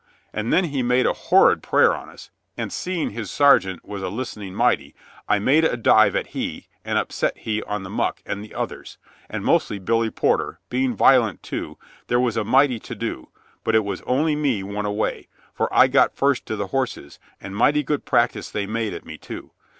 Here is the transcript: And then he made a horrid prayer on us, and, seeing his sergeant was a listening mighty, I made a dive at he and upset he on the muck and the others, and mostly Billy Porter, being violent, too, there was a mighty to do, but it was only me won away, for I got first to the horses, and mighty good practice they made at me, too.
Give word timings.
And 0.33 0.51
then 0.51 0.63
he 0.63 0.81
made 0.81 1.05
a 1.05 1.13
horrid 1.13 1.61
prayer 1.61 1.93
on 1.93 2.09
us, 2.09 2.31
and, 2.57 2.73
seeing 2.73 3.11
his 3.11 3.29
sergeant 3.29 3.85
was 3.87 4.01
a 4.01 4.09
listening 4.09 4.55
mighty, 4.55 4.95
I 5.29 5.37
made 5.37 5.63
a 5.63 5.77
dive 5.77 6.15
at 6.15 6.25
he 6.33 6.65
and 6.83 6.97
upset 6.97 7.37
he 7.37 7.61
on 7.61 7.83
the 7.83 7.89
muck 7.91 8.19
and 8.25 8.43
the 8.43 8.55
others, 8.55 8.97
and 9.29 9.45
mostly 9.45 9.77
Billy 9.77 10.09
Porter, 10.09 10.57
being 10.69 10.95
violent, 10.95 11.43
too, 11.43 11.77
there 12.07 12.19
was 12.19 12.35
a 12.35 12.43
mighty 12.43 12.79
to 12.79 12.95
do, 12.95 13.29
but 13.63 13.75
it 13.75 13.85
was 13.85 14.01
only 14.07 14.35
me 14.35 14.63
won 14.63 14.87
away, 14.87 15.27
for 15.53 15.71
I 15.71 15.85
got 15.85 16.15
first 16.15 16.47
to 16.47 16.55
the 16.55 16.69
horses, 16.69 17.19
and 17.39 17.55
mighty 17.55 17.83
good 17.83 18.03
practice 18.03 18.49
they 18.49 18.65
made 18.65 18.95
at 18.95 19.05
me, 19.05 19.19
too. 19.19 19.51